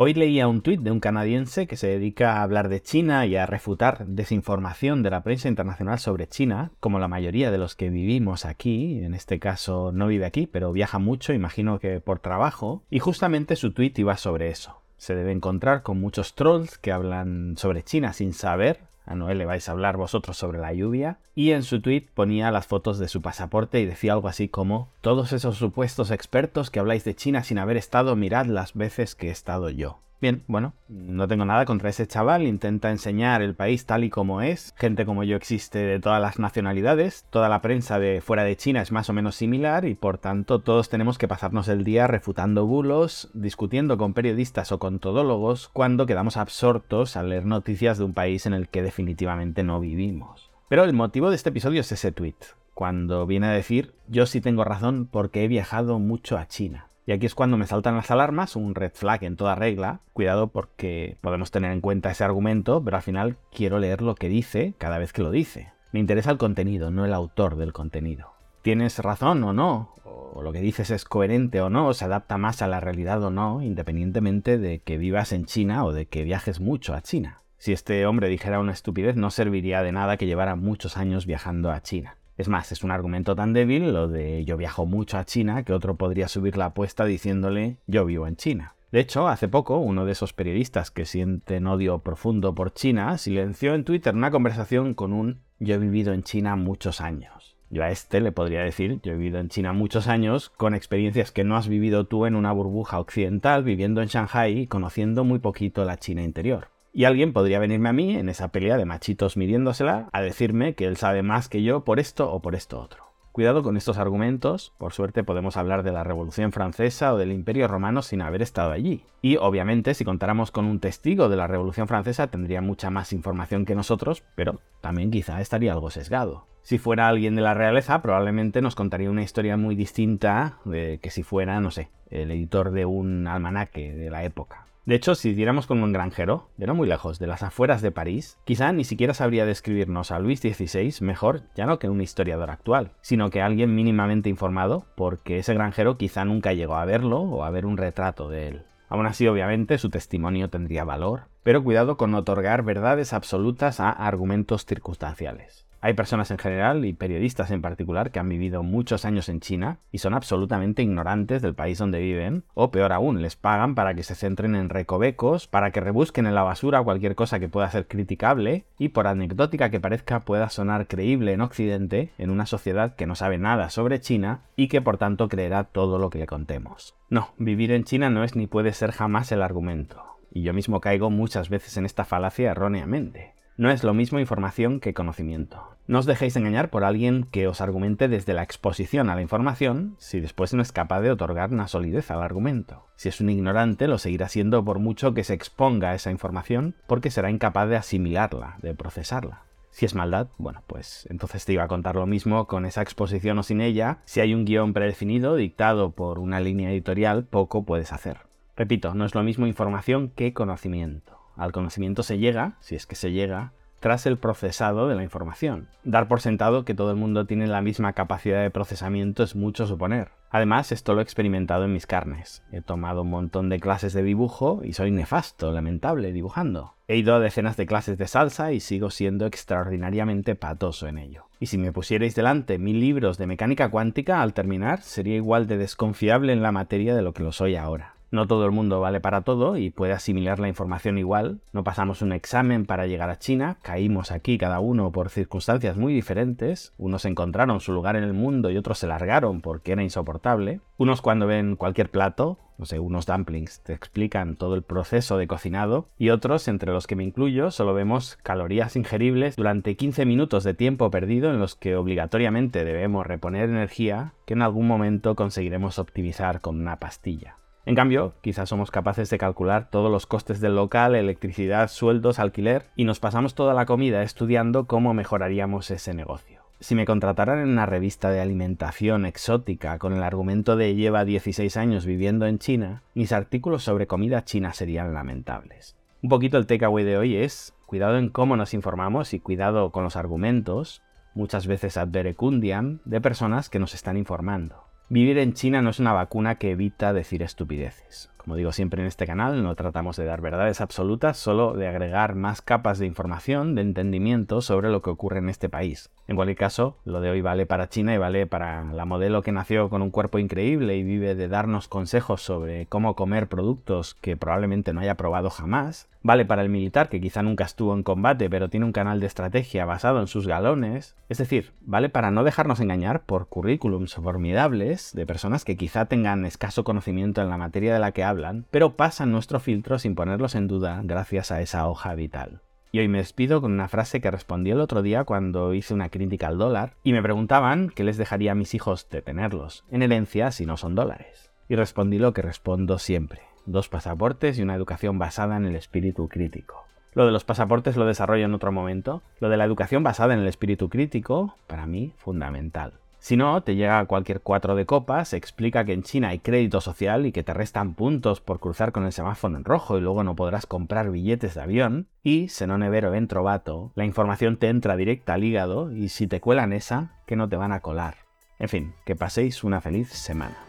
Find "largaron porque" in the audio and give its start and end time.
248.86-249.72